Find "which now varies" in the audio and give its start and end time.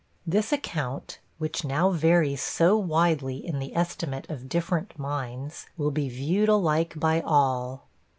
1.37-2.41